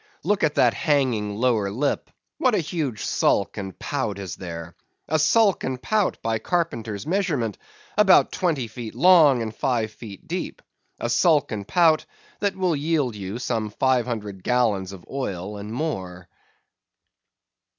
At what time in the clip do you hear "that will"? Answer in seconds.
12.39-12.75